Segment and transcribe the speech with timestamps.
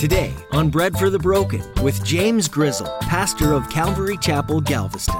[0.00, 5.14] Today on Bread for the Broken with James Grizzle, pastor of Calvary Chapel, Galveston.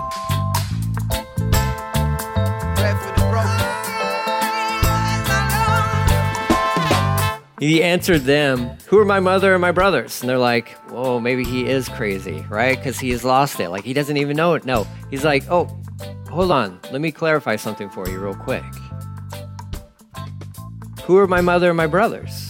[7.58, 10.22] He answered them, Who are my mother and my brothers?
[10.22, 12.78] And they're like, Whoa, maybe he is crazy, right?
[12.78, 13.68] Because he has lost it.
[13.68, 14.64] Like he doesn't even know it.
[14.64, 14.86] No.
[15.10, 15.66] He's like, Oh,
[16.30, 16.80] hold on.
[16.90, 18.64] Let me clarify something for you, real quick.
[21.04, 22.50] Who are my mother and my brothers?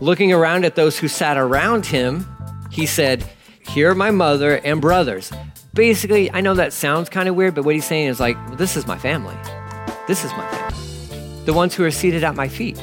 [0.00, 2.26] Looking around at those who sat around him,
[2.70, 3.24] he said,
[3.66, 5.32] Here are my mother and brothers.
[5.72, 8.76] Basically, I know that sounds kind of weird, but what he's saying is like, This
[8.76, 9.36] is my family.
[10.06, 11.44] This is my family.
[11.46, 12.76] The ones who are seated at my feet.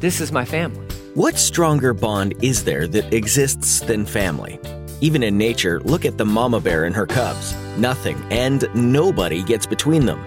[0.00, 0.84] This is my family.
[1.14, 4.60] What stronger bond is there that exists than family?
[5.00, 7.54] Even in nature, look at the mama bear and her cubs.
[7.78, 10.22] Nothing and nobody gets between them.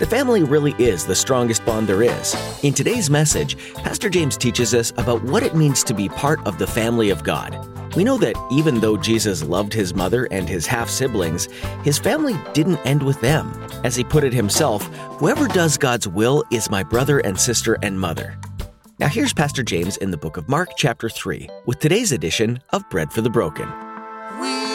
[0.00, 2.34] The family really is the strongest bond there is.
[2.64, 6.58] In today's message, Pastor James teaches us about what it means to be part of
[6.58, 7.56] the family of God.
[7.94, 11.46] We know that even though Jesus loved his mother and his half siblings,
[11.84, 13.52] his family didn't end with them.
[13.84, 14.82] As he put it himself,
[15.18, 18.36] whoever does God's will is my brother and sister and mother.
[18.98, 22.88] Now, here's Pastor James in the book of Mark, chapter 3, with today's edition of
[22.90, 23.68] Bread for the Broken.
[24.40, 24.73] We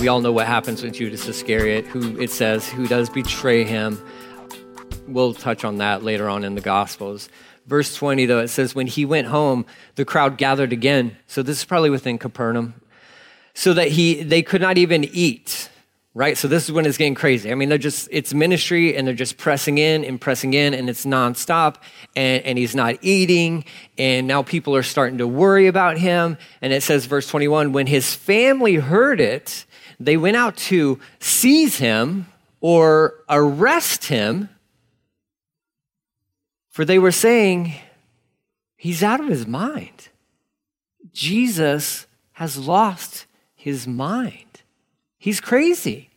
[0.00, 4.00] We all know what happens with Judas Iscariot, who it says, who does betray him.
[5.08, 7.28] We'll touch on that later on in the Gospels.
[7.66, 11.16] Verse 20, though, it says, When he went home, the crowd gathered again.
[11.26, 12.80] So this is probably within Capernaum.
[13.54, 15.68] So that he they could not even eat.
[16.14, 16.38] Right?
[16.38, 17.50] So this is when it's getting crazy.
[17.50, 20.88] I mean, they're just, it's ministry and they're just pressing in and pressing in and
[20.88, 21.76] it's nonstop
[22.16, 23.64] and, and he's not eating.
[23.98, 26.38] And now people are starting to worry about him.
[26.62, 29.64] And it says, verse 21, when his family heard it,
[30.00, 32.26] they went out to seize him
[32.60, 34.48] or arrest him
[36.78, 37.74] for they were saying,
[38.76, 40.10] He's out of his mind.
[41.12, 43.26] Jesus has lost
[43.56, 44.62] his mind.
[45.18, 46.10] He's crazy.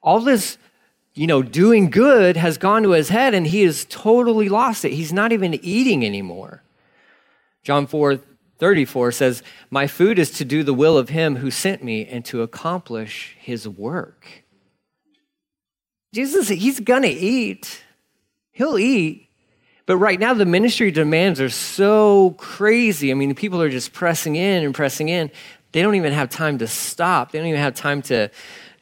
[0.00, 0.56] All this,
[1.14, 4.92] you know, doing good has gone to his head and he has totally lost it.
[4.92, 6.62] He's not even eating anymore.
[7.64, 8.20] John 4
[8.60, 12.24] 34 says, My food is to do the will of him who sent me and
[12.26, 14.44] to accomplish his work.
[16.14, 17.82] Jesus, he's gonna eat.
[18.52, 19.28] He'll eat.
[19.86, 23.10] But right now, the ministry demands are so crazy.
[23.10, 25.30] I mean, people are just pressing in and pressing in.
[25.72, 27.32] They don't even have time to stop.
[27.32, 28.30] They don't even have time to,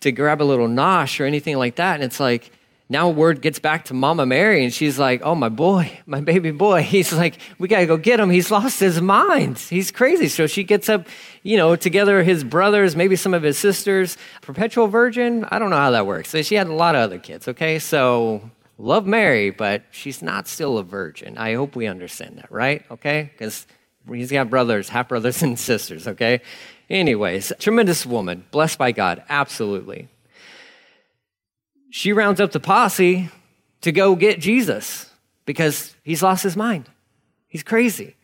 [0.01, 1.95] to grab a little nosh or anything like that.
[1.95, 2.51] And it's like,
[2.91, 6.51] now word gets back to Mama Mary, and she's like, Oh, my boy, my baby
[6.51, 6.83] boy.
[6.89, 8.31] He's like, We got to go get him.
[8.31, 9.59] He's lost his mind.
[9.59, 10.29] He's crazy.
[10.29, 11.07] So she gets up,
[11.43, 14.17] you know, together his brothers, maybe some of his sisters.
[14.41, 16.31] Perpetual virgin, I don't know how that works.
[16.31, 17.79] So she had a lot of other kids, okay?
[17.79, 21.37] So love Mary, but she's not still a virgin.
[21.37, 22.85] I hope we understand that, right?
[22.91, 23.31] Okay?
[23.33, 23.67] Because
[24.09, 26.41] he's got brothers, half brothers and sisters, okay?
[26.89, 30.09] Anyways, tremendous woman, blessed by God, absolutely.
[31.91, 33.31] She rounds up the posse
[33.81, 35.11] to go get Jesus
[35.47, 36.89] because he's lost his mind.
[37.49, 38.17] He's crazy.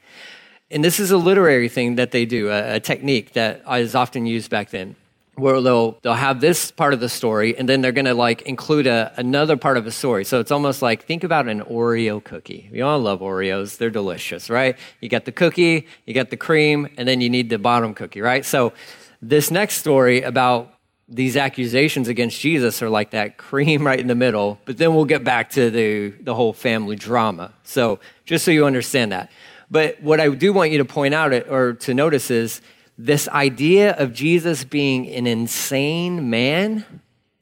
[0.71, 4.27] And this is a literary thing that they do, a, a technique that is often
[4.27, 4.97] used back then
[5.37, 8.43] where they'll they'll have this part of the story and then they're going to like
[8.43, 10.25] include a, another part of the story.
[10.25, 12.69] So it's almost like think about an oreo cookie.
[12.73, 13.77] We all love oreos.
[13.79, 14.77] They're delicious right?
[15.01, 18.21] You got the cookie you got the cream and then you need the bottom cookie
[18.21, 18.45] right?
[18.45, 18.73] So
[19.21, 20.74] this next story about
[21.09, 25.05] these accusations against jesus are like that cream right in the middle but then we'll
[25.05, 29.31] get back to the the whole family drama so just so you understand that
[29.71, 32.61] but what i do want you to point out or to notice is
[32.97, 36.85] this idea of Jesus being an insane man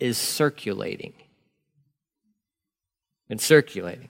[0.01, 1.13] is circulating.
[3.29, 4.09] It's circulating.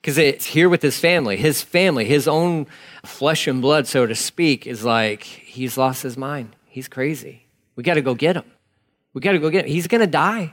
[0.00, 1.36] Because it's here with his family.
[1.36, 2.66] His family, his own
[3.04, 6.54] flesh and blood, so to speak, is like, he's lost his mind.
[6.66, 7.46] He's crazy.
[7.76, 8.44] We got to go get him.
[9.16, 9.72] We got to go get him.
[9.72, 10.52] He's going to die.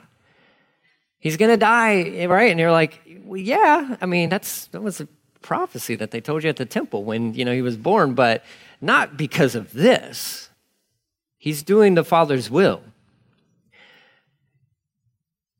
[1.19, 2.49] He's going to die, right?
[2.49, 3.97] And you're like, well, yeah.
[3.99, 5.07] I mean, that's that was a
[5.41, 8.41] prophecy that they told you at the temple when, you know, he was born, but
[8.79, 10.49] not because of this.
[11.37, 12.81] He's doing the Father's will.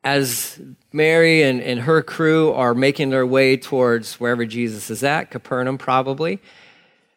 [0.06, 0.61] As
[0.94, 5.77] Mary and, and her crew are making their way towards wherever Jesus is at, Capernaum
[5.77, 6.39] probably,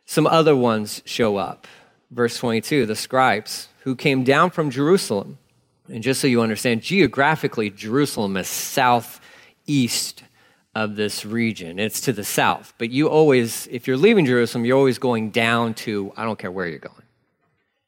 [0.04, 1.68] some other ones show up.
[2.10, 5.38] Verse 22 the scribes who came down from Jerusalem.
[5.88, 10.22] And just so you understand, geographically, Jerusalem is southeast
[10.74, 11.78] of this region.
[11.78, 12.74] It's to the south.
[12.78, 16.50] But you always, if you're leaving Jerusalem, you're always going down to, I don't care
[16.50, 16.94] where you're going.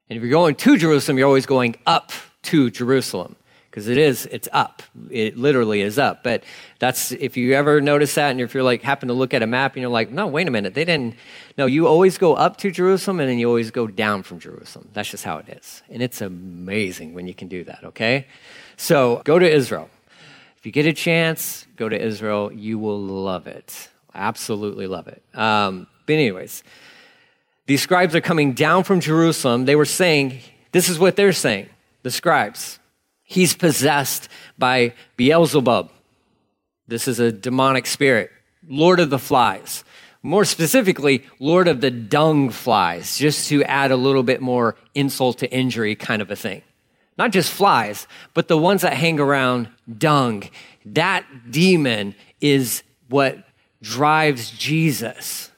[0.09, 2.13] And if you're going to Jerusalem, you're always going up
[2.45, 3.37] to Jerusalem
[3.79, 4.83] because it is, it's up.
[5.09, 6.25] It literally is up.
[6.25, 6.43] But
[6.81, 9.47] that's, if you ever notice that and if you're like, happen to look at a
[9.47, 11.15] map and you're like, no, wait a minute, they didn't,
[11.57, 14.89] no, you always go up to Jerusalem and then you always go down from Jerusalem.
[14.95, 15.85] That's just how it is.
[15.89, 18.27] And it's amazing when you can do that, okay?
[18.77, 19.89] So go to Israel.
[20.57, 22.53] If you get a chance, go to Israel.
[22.53, 23.91] You will love it.
[24.13, 25.23] Absolutely love it.
[25.39, 26.65] Um, but, anyways,
[27.67, 29.67] these scribes are coming down from Jerusalem.
[29.67, 30.41] They were saying,
[30.73, 31.69] this is what they're saying,
[32.03, 32.78] the scribes.
[33.31, 34.27] He's possessed
[34.57, 35.91] by Beelzebub.
[36.87, 38.31] This is a demonic spirit,
[38.67, 39.85] Lord of the flies.
[40.23, 45.37] More specifically, Lord of the dung flies, just to add a little bit more insult
[45.41, 46.63] to injury kind of a thing.
[47.19, 50.45] Not just flies, but the ones that hang around dung.
[50.87, 53.45] That demon is what
[53.83, 55.51] drives Jesus.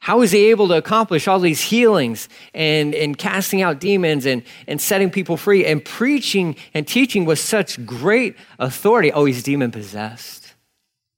[0.00, 4.42] How is he able to accomplish all these healings and, and casting out demons and,
[4.66, 9.12] and setting people free and preaching and teaching with such great authority?
[9.12, 10.54] Oh, he's demon possessed.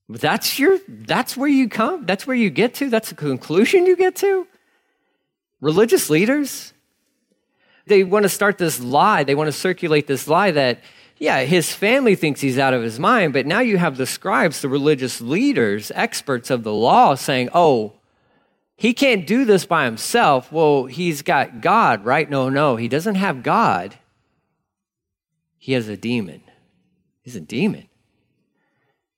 [0.09, 3.97] That's your that's where you come, that's where you get to, that's the conclusion you
[3.97, 4.47] get to.
[5.61, 6.73] Religious leaders,
[7.87, 10.81] they want to start this lie, they want to circulate this lie that,
[11.19, 14.61] yeah, his family thinks he's out of his mind, but now you have the scribes,
[14.61, 17.93] the religious leaders, experts of the law saying, oh,
[18.77, 20.51] he can't do this by himself.
[20.51, 22.29] Well, he's got God, right?
[22.29, 23.97] No, no, he doesn't have God.
[25.59, 26.43] He has a demon.
[27.23, 27.89] He's a demon.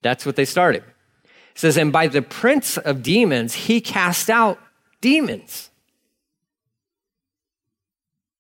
[0.03, 0.85] That's what they started.
[1.25, 4.59] It says, and by the prince of demons, he cast out
[5.01, 5.71] demons.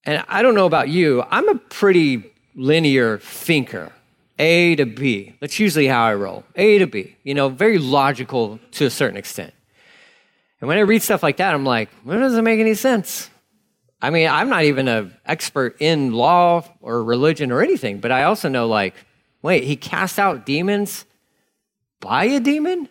[0.05, 3.93] And I don't know about you, I'm a pretty linear thinker.
[4.38, 5.37] A to B.
[5.40, 6.44] That's usually how I roll.
[6.56, 7.17] A to B.
[7.22, 9.55] You know, very logical to a certain extent.
[10.64, 13.28] And when I read stuff like that, I'm like, well, doesn't make any sense.
[14.00, 18.22] I mean, I'm not even an expert in law or religion or anything, but I
[18.22, 18.94] also know, like,
[19.43, 21.05] wait, he cast out demons
[22.00, 22.88] by a demon?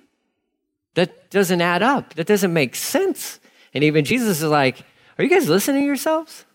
[0.94, 2.14] That doesn't add up.
[2.14, 3.40] That doesn't make sense.
[3.74, 4.86] And even Jesus is like,
[5.18, 6.46] are you guys listening to yourselves?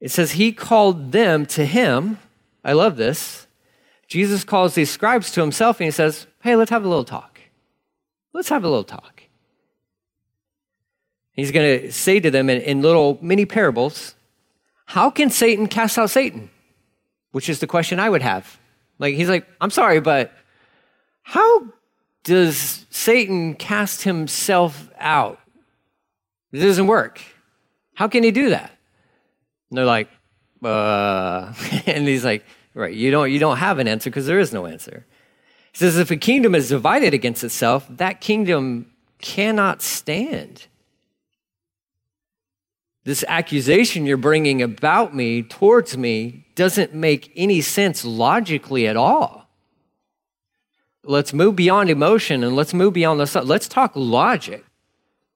[0.00, 2.18] It says he called them to him.
[2.64, 3.46] I love this.
[4.08, 7.35] Jesus calls these scribes to himself and he says, Hey, let's have a little talk.
[8.36, 9.22] Let's have a little talk.
[11.32, 14.14] He's going to say to them in, in little mini parables,
[14.84, 16.50] How can Satan cast out Satan?
[17.32, 18.60] Which is the question I would have.
[18.98, 20.34] Like, he's like, I'm sorry, but
[21.22, 21.64] how
[22.24, 25.40] does Satan cast himself out?
[26.52, 27.22] It doesn't work.
[27.94, 28.70] How can he do that?
[29.70, 30.10] And they're like,
[30.62, 31.54] uh,
[31.86, 32.44] and he's like,
[32.74, 35.06] right, you don't, you don't have an answer because there is no answer.
[35.76, 38.90] He says, if a kingdom is divided against itself, that kingdom
[39.20, 40.68] cannot stand.
[43.04, 49.50] This accusation you're bringing about me, towards me, doesn't make any sense logically at all.
[51.04, 53.42] Let's move beyond emotion and let's move beyond the.
[53.42, 54.64] Let's talk logic.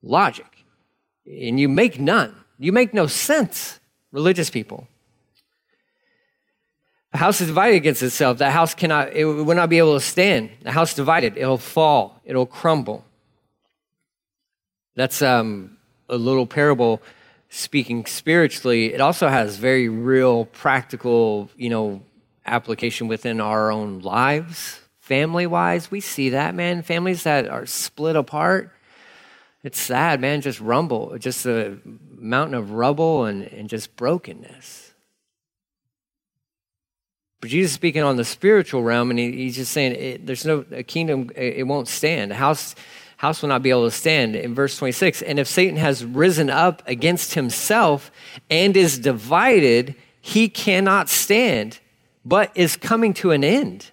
[0.03, 0.65] Logic.
[1.27, 2.35] And you make none.
[2.59, 3.79] You make no sense
[4.11, 4.89] religious people.
[7.13, 8.39] A house is divided against itself.
[8.39, 10.51] That house cannot, it will not be able to stand.
[10.63, 13.05] The house divided, it'll fall, it'll crumble.
[14.95, 15.77] That's um,
[16.09, 17.03] a little parable
[17.49, 18.95] speaking spiritually.
[18.95, 22.03] It also has very real, practical, you know,
[22.47, 25.91] application within our own lives, family wise.
[25.91, 26.83] We see that, man.
[26.83, 28.73] Families that are split apart
[29.63, 31.79] it's sad, man, just rumble, just a
[32.17, 34.90] mountain of rubble and, and just brokenness.
[37.41, 40.45] But Jesus is speaking on the spiritual realm, and he, he's just saying it, there's
[40.45, 42.33] no a kingdom, it, it won't stand.
[42.33, 42.75] A house,
[43.17, 44.37] house will not be able to stand.
[44.37, 48.11] In verse 26, and if Satan has risen up against himself
[48.51, 51.79] and is divided, he cannot stand,
[52.25, 53.91] but is coming to an end.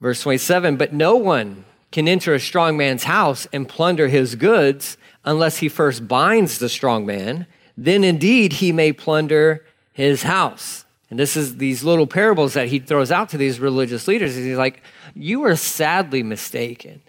[0.00, 4.98] Verse 27, but no one can enter a strong man's house and plunder his goods
[5.24, 7.46] unless he first binds the strong man.
[7.76, 10.84] Then indeed he may plunder his house.
[11.12, 14.34] And this is these little parables that he throws out to these religious leaders.
[14.34, 14.82] He's like,
[15.14, 17.02] You are sadly mistaken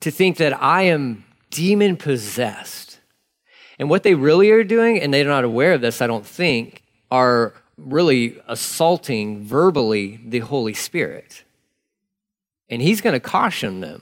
[0.00, 2.98] to think that I am demon possessed.
[3.78, 6.82] And what they really are doing, and they're not aware of this, I don't think,
[7.10, 11.44] are really assaulting verbally the Holy Spirit.
[12.70, 14.00] And he's going to caution them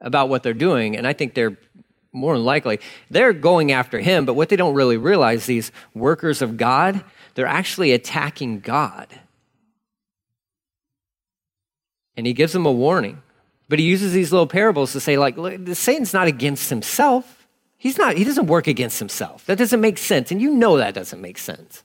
[0.00, 0.96] about what they're doing.
[0.96, 1.56] And I think they're
[2.12, 2.78] more than likely,
[3.10, 4.24] they're going after him.
[4.26, 7.04] But what they don't really realize, these workers of God,
[7.38, 9.06] they're actually attacking God.
[12.16, 13.22] And he gives them a warning.
[13.68, 17.46] But he uses these little parables to say, like, look, Satan's not against himself.
[17.76, 19.46] He's not, he doesn't work against himself.
[19.46, 20.32] That doesn't make sense.
[20.32, 21.84] And you know that doesn't make sense.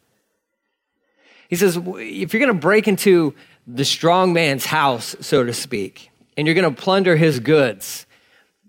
[1.50, 3.36] He says, if you're going to break into
[3.67, 8.07] the strong man's house, so to speak, and you're going to plunder his goods,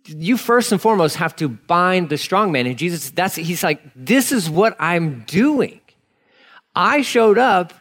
[0.04, 2.66] you first and foremost have to bind the strong man.
[2.66, 5.80] And Jesus, that's, he's like, this is what I'm doing.
[6.74, 7.72] I showed up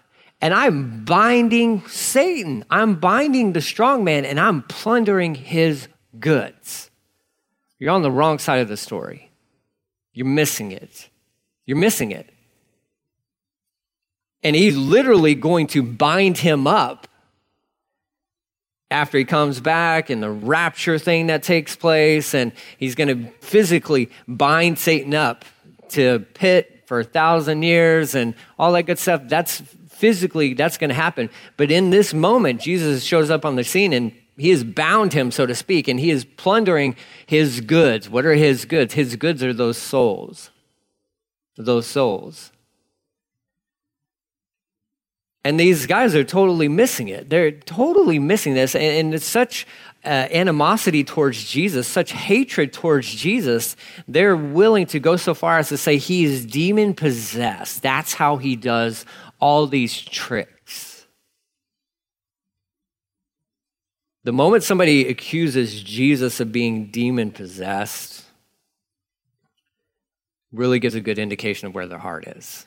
[0.41, 2.65] and I'm binding Satan.
[2.69, 5.87] I'm binding the strong man and I'm plundering his
[6.19, 6.91] goods.
[7.79, 9.31] You're on the wrong side of the story.
[10.13, 11.09] You're missing it.
[11.65, 12.29] You're missing it.
[14.43, 17.07] And he's literally going to bind him up
[18.91, 22.35] after he comes back and the rapture thing that takes place.
[22.35, 25.45] And he's going to physically bind Satan up
[25.89, 29.23] to pit for a thousand years and all that good stuff.
[29.25, 31.31] That's physically, that's going to happen.
[31.57, 35.31] But in this moment, Jesus shows up on the scene and he has bound him,
[35.31, 36.95] so to speak, and he is plundering
[37.25, 38.11] his goods.
[38.11, 38.93] What are his goods?
[38.93, 40.51] His goods are those souls.
[41.57, 42.51] Those souls.
[45.43, 47.27] And these guys are totally missing it.
[47.27, 48.75] They're totally missing this.
[48.75, 49.65] And, it's such
[50.05, 53.75] uh, animosity towards Jesus, such hatred towards Jesus,
[54.07, 57.81] they're willing to go so far as to say he is demon possessed.
[57.81, 59.05] That's how he does
[59.39, 61.05] all these tricks.
[64.23, 68.23] The moment somebody accuses Jesus of being demon possessed,
[70.51, 72.65] really gives a good indication of where their heart is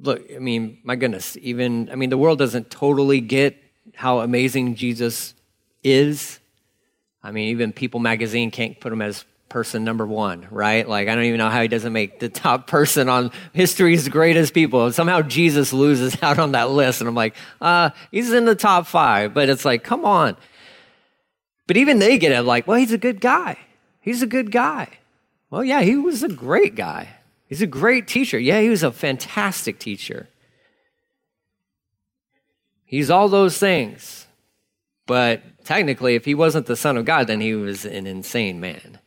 [0.00, 3.56] look, I mean, my goodness, even, I mean, the world doesn't totally get
[3.94, 5.34] how amazing Jesus
[5.82, 6.38] is.
[7.22, 10.88] I mean, even People magazine can't put him as person number one, right?
[10.88, 14.54] Like, I don't even know how he doesn't make the top person on history's greatest
[14.54, 14.92] people.
[14.92, 17.00] Somehow Jesus loses out on that list.
[17.00, 20.36] And I'm like, uh, he's in the top five, but it's like, come on.
[21.66, 23.58] But even they get it like, well, he's a good guy.
[24.00, 24.88] He's a good guy.
[25.50, 27.08] Well, yeah, he was a great guy.
[27.48, 28.38] He's a great teacher.
[28.38, 30.28] Yeah, he was a fantastic teacher.
[32.86, 34.26] He's all those things.
[35.06, 38.98] But technically, if he wasn't the Son of God, then he was an insane man.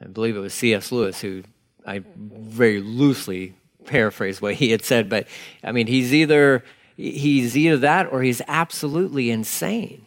[0.00, 0.90] I believe it was C.S.
[0.90, 1.42] Lewis who
[1.84, 5.26] I very loosely paraphrase what he had said, but
[5.64, 6.62] I mean, he's either
[6.96, 10.06] he's either that or he's absolutely insane.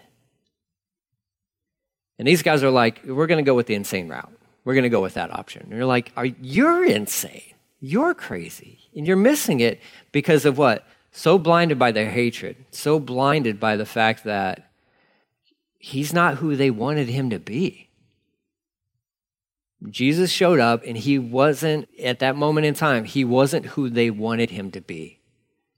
[2.19, 4.31] And these guys are like, we're going to go with the insane route.
[4.63, 5.63] We're going to go with that option.
[5.63, 7.53] And you're like, are, you're insane.
[7.79, 8.77] You're crazy.
[8.95, 9.79] And you're missing it
[10.11, 10.85] because of what?
[11.11, 14.71] So blinded by their hatred, so blinded by the fact that
[15.77, 17.89] he's not who they wanted him to be.
[19.89, 24.09] Jesus showed up and he wasn't, at that moment in time, he wasn't who they
[24.09, 25.19] wanted him to be.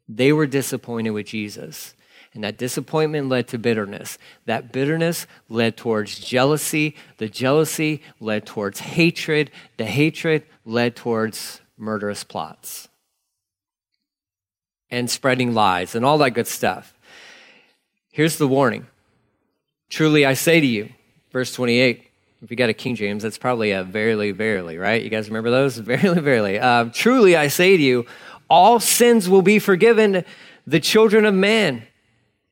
[0.07, 1.95] They were disappointed with Jesus.
[2.33, 4.17] And that disappointment led to bitterness.
[4.45, 6.95] That bitterness led towards jealousy.
[7.17, 9.51] The jealousy led towards hatred.
[9.77, 12.89] The hatred led towards murderous plots
[14.93, 16.93] and spreading lies and all that good stuff.
[18.11, 18.85] Here's the warning
[19.89, 20.89] Truly I say to you,
[21.31, 22.09] verse 28.
[22.41, 25.01] If you got a King James, that's probably a verily, verily, right?
[25.01, 25.77] You guys remember those?
[25.79, 26.59] Verily, verily.
[26.59, 28.05] Um, Truly I say to you,
[28.49, 30.25] all sins will be forgiven
[30.67, 31.83] the children of man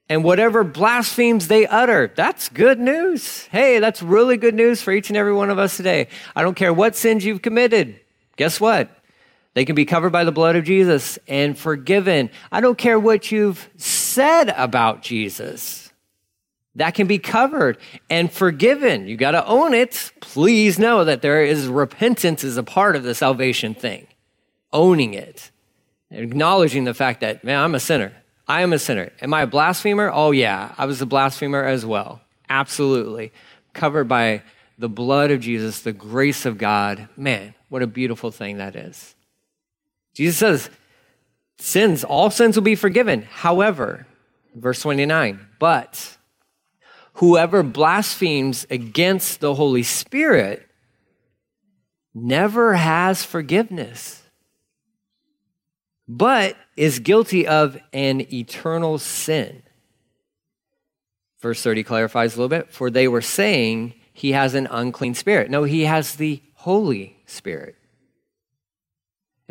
[0.07, 2.11] and whatever blasphemes they utter.
[2.15, 3.47] That's good news.
[3.47, 6.07] Hey, that's really good news for each and every one of us today.
[6.35, 7.99] I don't care what sins you've committed.
[8.37, 8.89] Guess what?
[9.53, 12.29] They can be covered by the blood of Jesus and forgiven.
[12.51, 15.91] I don't care what you've said about Jesus.
[16.75, 17.77] That can be covered
[18.09, 19.07] and forgiven.
[19.07, 20.13] You got to own it.
[20.21, 24.07] Please know that there is repentance is a part of the salvation thing.
[24.71, 25.51] Owning it.
[26.11, 28.13] Acknowledging the fact that, man, I'm a sinner.
[28.47, 29.11] I am a sinner.
[29.21, 30.09] Am I a blasphemer?
[30.13, 32.21] Oh, yeah, I was a blasphemer as well.
[32.49, 33.33] Absolutely.
[33.73, 34.43] Covered by
[34.77, 37.09] the blood of Jesus, the grace of God.
[37.17, 39.13] Man, what a beautiful thing that is.
[40.13, 40.69] Jesus says,
[41.57, 43.23] sins, all sins will be forgiven.
[43.23, 44.07] However,
[44.55, 46.17] verse 29, but
[47.13, 50.67] whoever blasphemes against the Holy Spirit
[52.13, 54.21] never has forgiveness
[56.17, 59.63] but is guilty of an eternal sin.
[61.39, 62.69] Verse 30 clarifies a little bit.
[62.69, 65.49] For they were saying he has an unclean spirit.
[65.49, 67.75] No, he has the Holy Spirit.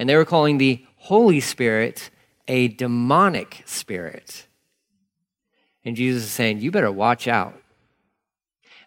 [0.01, 2.09] And they were calling the Holy Spirit
[2.49, 4.47] a demonic spirit.
[5.85, 7.55] And Jesus is saying, You better watch out.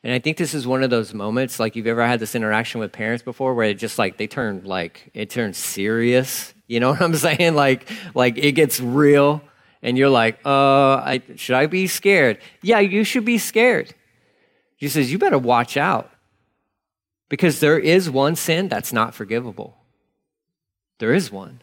[0.03, 2.81] And I think this is one of those moments, like you've ever had this interaction
[2.81, 6.89] with parents before, where it just like they turn like it turns serious you know
[6.91, 7.55] what I'm saying?
[7.55, 9.41] Like, like it gets real
[9.81, 12.39] and you're like, uh, I, should I be scared?
[12.61, 13.93] Yeah, you should be scared.
[14.79, 16.09] Jesus says, you better watch out
[17.29, 19.77] because there is one sin that's not forgivable.
[20.99, 21.61] There is one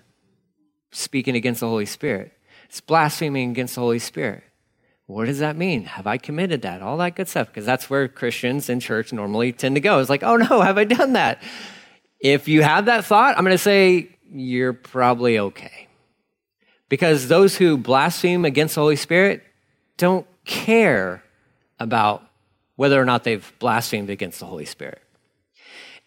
[0.91, 2.33] speaking against the Holy Spirit,
[2.65, 4.45] it's blaspheming against the Holy Spirit.
[5.07, 5.85] What does that mean?
[5.85, 6.83] Have I committed that?
[6.83, 9.99] All that good stuff, because that's where Christians in church normally tend to go.
[9.99, 11.43] It's like, oh no, have I done that?
[12.21, 15.89] If you have that thought, I'm going to say you're probably okay.
[16.89, 19.43] Because those who blaspheme against the Holy Spirit
[19.97, 21.25] don't care
[21.81, 22.23] about
[22.77, 25.03] whether or not they've blasphemed against the Holy Spirit.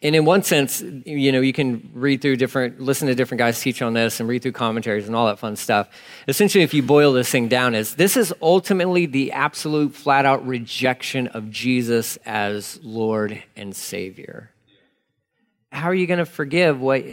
[0.03, 3.62] And in one sense, you know, you can read through different, listen to different guys
[3.62, 5.88] teach on this and read through commentaries and all that fun stuff.
[6.27, 10.45] Essentially, if you boil this thing down, is this is ultimately the absolute flat out
[10.45, 14.51] rejection of Jesus as Lord and Savior.
[15.72, 17.05] How are you going to forgive what,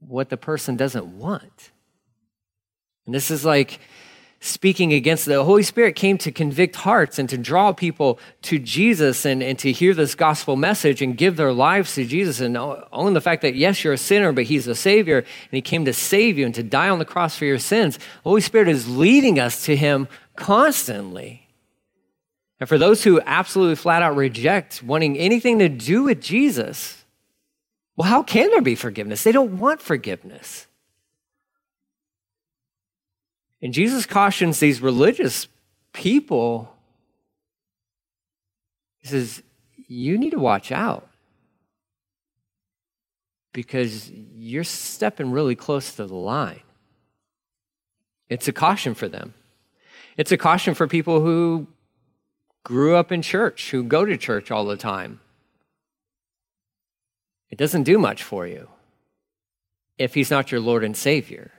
[0.00, 1.70] what the person doesn't want?
[3.06, 3.78] And this is like,
[4.42, 9.24] speaking against the Holy Spirit came to convict hearts and to draw people to Jesus
[9.24, 13.14] and, and to hear this gospel message and give their lives to Jesus and own
[13.14, 15.92] the fact that, yes, you're a sinner, but He's a Savior and He came to
[15.92, 17.98] save you and to die on the cross for your sins.
[17.98, 21.46] The Holy Spirit is leading us to Him constantly.
[22.58, 27.04] And for those who absolutely flat out reject wanting anything to do with Jesus,
[27.96, 29.22] well, how can there be forgiveness?
[29.22, 30.66] They don't want forgiveness.
[33.62, 35.46] And Jesus cautions these religious
[35.92, 36.74] people.
[38.98, 39.42] He says,
[39.86, 41.08] You need to watch out
[43.52, 46.62] because you're stepping really close to the line.
[48.28, 49.34] It's a caution for them.
[50.16, 51.68] It's a caution for people who
[52.64, 55.20] grew up in church, who go to church all the time.
[57.50, 58.68] It doesn't do much for you
[59.98, 61.52] if he's not your Lord and Savior.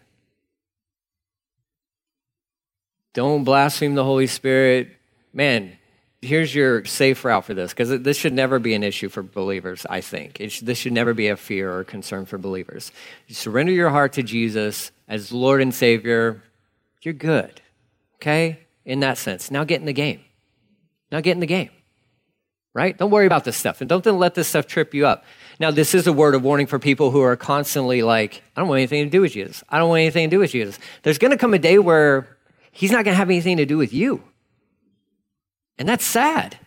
[3.13, 4.89] Don't blaspheme the Holy Spirit.
[5.33, 5.77] Man,
[6.21, 9.85] here's your safe route for this because this should never be an issue for believers,
[9.89, 10.37] I think.
[10.49, 12.91] Should, this should never be a fear or concern for believers.
[13.27, 16.41] You surrender your heart to Jesus as Lord and Savior,
[17.01, 17.61] you're good,
[18.15, 18.59] okay?
[18.85, 19.51] In that sense.
[19.51, 20.21] Now get in the game.
[21.11, 21.69] Now get in the game,
[22.73, 22.97] right?
[22.97, 25.25] Don't worry about this stuff and don't let this stuff trip you up.
[25.59, 28.67] Now, this is a word of warning for people who are constantly like, I don't
[28.67, 29.63] want anything to do with Jesus.
[29.69, 30.79] I don't want anything to do with Jesus.
[31.03, 32.32] There's going to come a day where
[32.73, 34.21] he's not going to have anything to do with you.
[35.77, 36.57] And that's sad.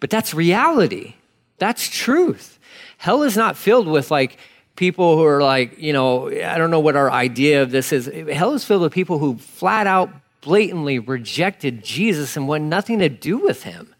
[0.00, 1.14] But that's reality.
[1.58, 2.58] That's truth.
[2.98, 4.36] Hell is not filled with like
[4.74, 8.10] people who are like, you know, I don't know what our idea of this is.
[8.32, 13.08] Hell is filled with people who flat out, blatantly rejected Jesus and want nothing to
[13.08, 13.94] do with him.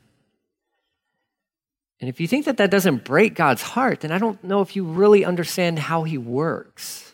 [2.00, 4.74] And if you think that that doesn't break God's heart, then I don't know if
[4.74, 7.11] you really understand how he works.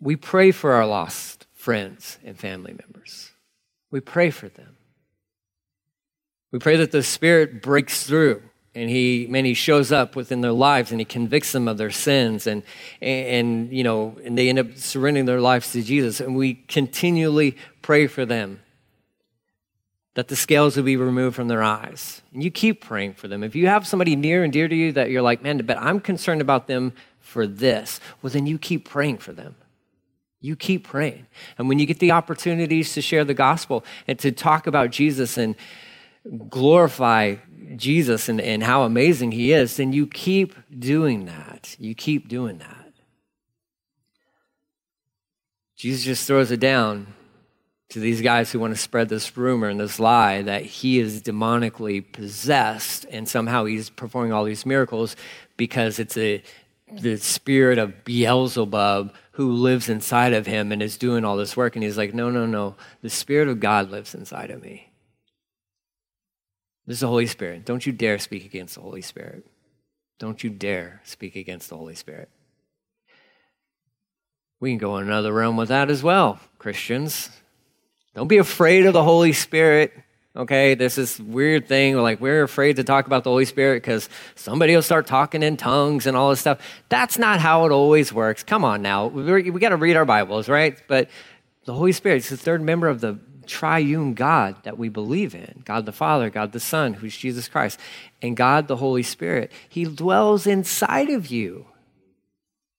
[0.00, 3.32] We pray for our lost friends and family members.
[3.90, 4.76] We pray for them.
[6.52, 8.42] We pray that the Spirit breaks through
[8.76, 11.90] and he man he shows up within their lives and he convicts them of their
[11.90, 12.62] sins and,
[13.00, 16.54] and and you know and they end up surrendering their lives to jesus and we
[16.54, 18.60] continually pray for them
[20.14, 23.42] that the scales will be removed from their eyes and you keep praying for them
[23.42, 25.98] if you have somebody near and dear to you that you're like man but i'm
[25.98, 29.56] concerned about them for this well then you keep praying for them
[30.46, 31.26] you keep praying.
[31.58, 35.36] And when you get the opportunities to share the gospel and to talk about Jesus
[35.36, 35.56] and
[36.48, 37.36] glorify
[37.74, 41.76] Jesus and, and how amazing he is, then you keep doing that.
[41.78, 42.92] You keep doing that.
[45.76, 47.08] Jesus just throws it down
[47.90, 51.22] to these guys who want to spread this rumor and this lie that he is
[51.22, 55.14] demonically possessed and somehow he's performing all these miracles
[55.56, 56.42] because it's a
[56.92, 61.76] the spirit of Beelzebub who lives inside of him and is doing all this work.
[61.76, 62.76] And he's like, no, no, no.
[63.02, 64.90] The Spirit of God lives inside of me.
[66.86, 67.64] This is the Holy Spirit.
[67.64, 69.46] Don't you dare speak against the Holy Spirit.
[70.18, 72.30] Don't you dare speak against the Holy Spirit.
[74.60, 77.28] We can go in another realm with that as well, Christians.
[78.14, 79.92] Don't be afraid of the Holy Spirit
[80.36, 80.74] okay?
[80.74, 81.96] This is weird thing.
[81.96, 85.56] Like, we're afraid to talk about the Holy Spirit because somebody will start talking in
[85.56, 86.60] tongues and all this stuff.
[86.88, 88.42] That's not how it always works.
[88.42, 89.06] Come on now.
[89.06, 90.80] we we got to read our Bibles, right?
[90.88, 91.08] But
[91.64, 95.62] the Holy Spirit is the third member of the triune God that we believe in
[95.64, 97.80] God the Father, God the Son, who's Jesus Christ,
[98.20, 99.50] and God the Holy Spirit.
[99.68, 101.66] He dwells inside of you.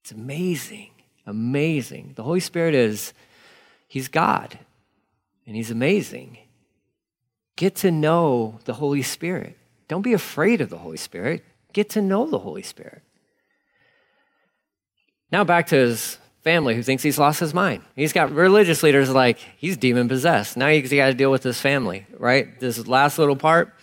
[0.02, 0.92] It's amazing,
[1.26, 2.14] amazing.
[2.16, 3.14] The Holy Spirit is,
[3.88, 4.58] He's God,
[5.46, 6.38] and He's amazing.
[7.58, 9.58] Get to know the Holy Spirit.
[9.88, 11.44] Don't be afraid of the Holy Spirit.
[11.74, 13.02] Get to know the Holy Spirit.
[15.32, 17.84] Now back to his family who thinks he's lost his mind.
[17.96, 20.56] He's got religious leaders like, he's demon possessed.
[20.56, 22.58] Now he's got to deal with his family, right?
[22.60, 23.74] This last little part.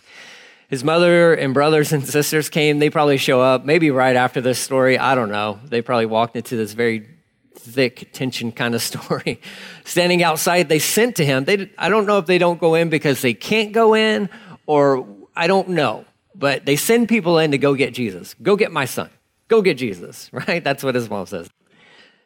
[0.69, 2.79] His mother and brothers and sisters came.
[2.79, 4.99] They probably show up, maybe right after this story.
[4.99, 5.59] I don't know.
[5.65, 7.09] They probably walked into this very
[7.55, 9.40] thick tension kind of story.
[9.85, 11.45] Standing outside, they sent to him.
[11.45, 14.29] They, I don't know if they don't go in because they can't go in
[14.67, 18.35] or I don't know, but they send people in to go get Jesus.
[18.35, 19.11] Go get my son.
[19.49, 20.62] Go get Jesus, right?
[20.62, 21.49] That's what his mom says.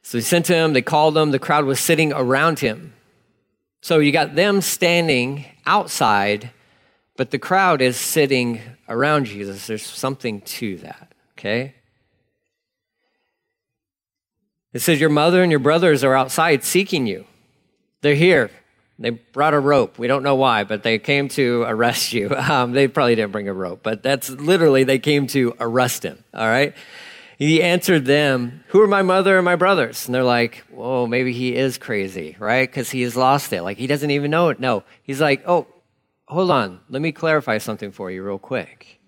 [0.02, 2.94] So he sent to him, they called him, the crowd was sitting around him.
[3.80, 6.50] So you got them standing outside,
[7.16, 9.66] but the crowd is sitting around Jesus.
[9.66, 11.74] There's something to that, okay?
[14.72, 17.24] It says, Your mother and your brothers are outside seeking you.
[18.02, 18.50] They're here.
[18.98, 19.98] They brought a rope.
[19.98, 22.34] We don't know why, but they came to arrest you.
[22.48, 26.24] Um, they probably didn't bring a rope, but that's literally, they came to arrest him,
[26.32, 26.74] all right?
[27.38, 30.06] He answered them, Who are my mother and my brothers?
[30.06, 32.68] And they're like, Whoa, maybe he is crazy, right?
[32.68, 33.62] Because he has lost it.
[33.62, 34.58] Like, he doesn't even know it.
[34.58, 34.82] No.
[35.04, 35.68] He's like, Oh,
[36.26, 36.80] hold on.
[36.88, 38.98] Let me clarify something for you, real quick.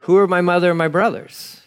[0.00, 1.62] Who are my mother and my brothers?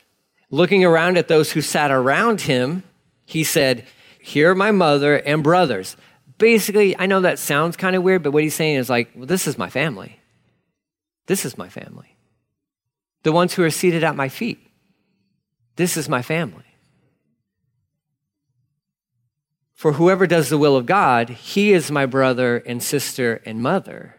[0.51, 2.83] Looking around at those who sat around him,
[3.25, 3.85] he said,
[4.19, 5.95] Here are my mother and brothers.
[6.37, 9.25] Basically, I know that sounds kind of weird, but what he's saying is like, well,
[9.25, 10.19] this is my family.
[11.27, 12.17] This is my family.
[13.23, 14.59] The ones who are seated at my feet.
[15.77, 16.65] This is my family.
[19.73, 24.17] For whoever does the will of God, he is my brother and sister and mother.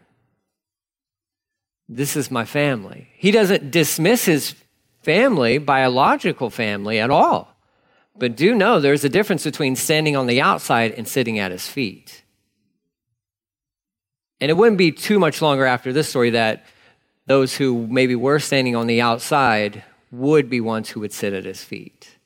[1.87, 3.09] This is my family.
[3.17, 4.55] He doesn't dismiss his
[5.03, 7.55] family, biological family, at all.
[8.17, 11.67] But do know there's a difference between standing on the outside and sitting at his
[11.67, 12.23] feet.
[14.39, 16.65] And it wouldn't be too much longer after this story that
[17.25, 21.45] those who maybe were standing on the outside would be ones who would sit at
[21.45, 22.17] his feet.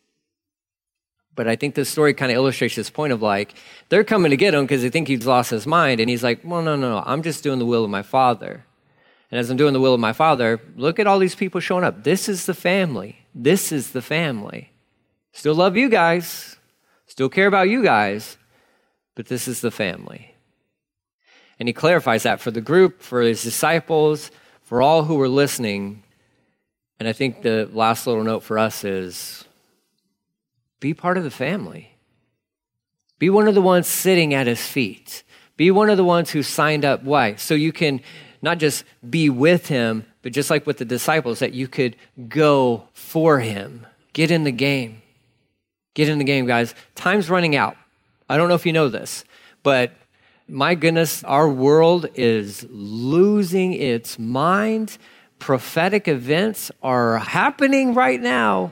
[1.35, 3.53] But I think this story kind of illustrates this point of like,
[3.89, 5.99] they're coming to get him because they think he's lost his mind.
[5.99, 8.65] And he's like, well, no, no, no, I'm just doing the will of my father.
[9.29, 11.83] And as I'm doing the will of my father, look at all these people showing
[11.83, 12.03] up.
[12.03, 13.17] This is the family.
[13.35, 14.71] This is the family.
[15.33, 16.55] Still love you guys,
[17.05, 18.37] still care about you guys,
[19.15, 20.33] but this is the family.
[21.59, 24.31] And he clarifies that for the group, for his disciples,
[24.63, 26.03] for all who were listening.
[26.99, 29.45] And I think the last little note for us is
[30.79, 31.95] be part of the family.
[33.19, 35.23] Be one of the ones sitting at his feet.
[35.55, 37.03] Be one of the ones who signed up.
[37.03, 37.35] Why?
[37.35, 38.01] So you can
[38.41, 41.95] not just be with him, but just like with the disciples, that you could
[42.27, 43.85] go for him.
[44.13, 45.01] Get in the game.
[45.93, 46.75] Get in the game, guys.
[46.95, 47.75] Time's running out.
[48.29, 49.23] I don't know if you know this,
[49.63, 49.91] but
[50.47, 54.97] my goodness, our world is losing its mind.
[55.39, 58.71] Prophetic events are happening right now.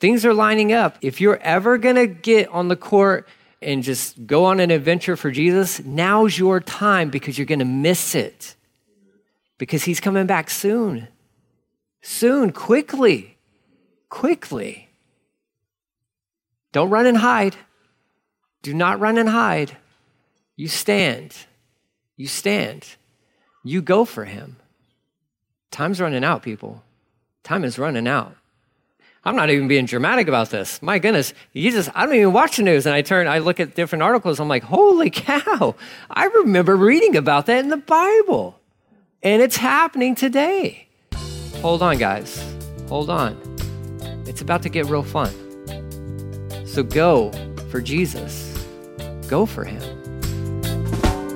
[0.00, 0.96] Things are lining up.
[1.02, 3.28] If you're ever going to get on the court
[3.60, 7.64] and just go on an adventure for Jesus, now's your time because you're going to
[7.64, 8.54] miss it.
[9.58, 11.08] Because he's coming back soon.
[12.00, 13.36] Soon, quickly,
[14.08, 14.88] quickly.
[16.72, 17.56] Don't run and hide.
[18.62, 19.76] Do not run and hide.
[20.56, 21.34] You stand.
[22.16, 22.86] You stand.
[23.64, 24.56] You go for him.
[25.70, 26.82] Time's running out, people.
[27.42, 28.34] Time is running out.
[29.24, 30.80] I'm not even being dramatic about this.
[30.80, 32.86] My goodness, you just, I don't even watch the news.
[32.86, 34.40] And I turn, I look at different articles.
[34.40, 35.74] I'm like, holy cow.
[36.10, 38.57] I remember reading about that in the Bible.
[39.22, 40.86] And it's happening today.
[41.60, 42.40] Hold on, guys.
[42.88, 43.36] Hold on.
[44.26, 45.32] It's about to get real fun.
[46.66, 47.32] So go
[47.70, 48.64] for Jesus.
[49.26, 49.80] Go for him.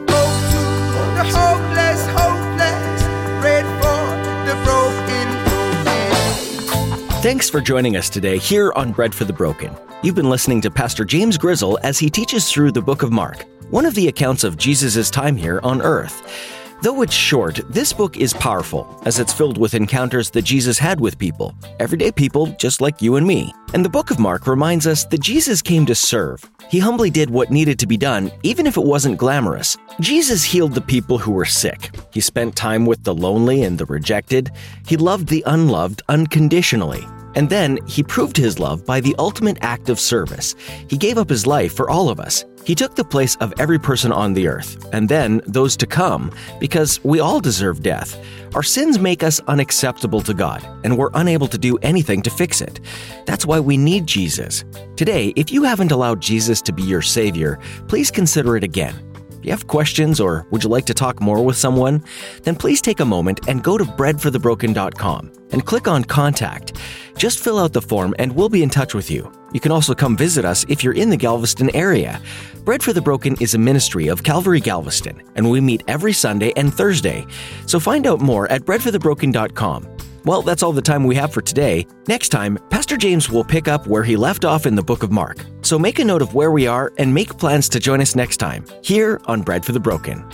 [0.06, 3.02] the hopeless, hopeless,
[3.40, 4.06] bread for
[4.46, 7.20] the broken, broken.
[7.20, 9.76] Thanks for joining us today here on Bread for the Broken.
[10.04, 13.44] You've been listening to Pastor James Grizzle as he teaches through the book of Mark,
[13.70, 16.61] one of the accounts of Jesus' time here on earth.
[16.82, 20.98] Though it's short, this book is powerful as it's filled with encounters that Jesus had
[20.98, 23.54] with people, everyday people just like you and me.
[23.72, 26.44] And the book of Mark reminds us that Jesus came to serve.
[26.68, 29.76] He humbly did what needed to be done, even if it wasn't glamorous.
[30.00, 31.94] Jesus healed the people who were sick.
[32.12, 34.50] He spent time with the lonely and the rejected.
[34.84, 37.06] He loved the unloved unconditionally.
[37.36, 40.56] And then he proved his love by the ultimate act of service.
[40.88, 42.44] He gave up his life for all of us.
[42.64, 46.30] He took the place of every person on the earth, and then those to come,
[46.60, 48.16] because we all deserve death.
[48.54, 52.60] Our sins make us unacceptable to God, and we're unable to do anything to fix
[52.60, 52.80] it.
[53.26, 54.64] That's why we need Jesus.
[54.94, 59.11] Today, if you haven't allowed Jesus to be your Savior, please consider it again.
[59.44, 62.02] You have questions or would you like to talk more with someone?
[62.42, 66.78] Then please take a moment and go to breadforthebroken.com and click on Contact.
[67.16, 69.30] Just fill out the form and we'll be in touch with you.
[69.52, 72.20] You can also come visit us if you're in the Galveston area.
[72.64, 76.52] Bread for the Broken is a ministry of Calvary Galveston, and we meet every Sunday
[76.56, 77.26] and Thursday.
[77.66, 80.11] So find out more at breadforthebroken.com.
[80.24, 81.86] Well, that's all the time we have for today.
[82.06, 85.10] Next time, Pastor James will pick up where he left off in the book of
[85.10, 85.44] Mark.
[85.62, 88.36] So make a note of where we are and make plans to join us next
[88.36, 90.24] time, here on Bread for the Broken.